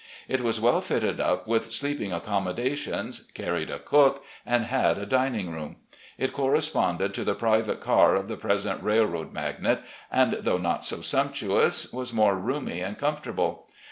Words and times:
It 0.27 0.41
was 0.41 0.59
well 0.59 0.81
fitted 0.81 1.21
up 1.21 1.45
with 1.47 1.71
sleeping 1.71 2.11
accommodations, 2.11 3.29
carried 3.35 3.69
a 3.69 3.77
cook, 3.77 4.23
and 4.47 4.63
had 4.65 4.97
a 4.97 5.05
dining 5.05 5.51
room. 5.51 5.75
It 6.17 6.33
corresponded 6.33 7.13
to 7.13 7.23
the 7.23 7.35
private 7.35 7.79
car 7.79 8.15
of 8.15 8.27
the 8.27 8.35
present 8.35 8.81
railroad 8.81 9.31
magnate, 9.31 9.81
and, 10.11 10.37
though 10.41 10.57
not 10.57 10.83
so 10.83 11.01
sumptuous, 11.01 11.93
was 11.93 12.13
more 12.13 12.35
roomy 12.35 12.81
and 12.81 12.97
comfortable. 12.97 13.67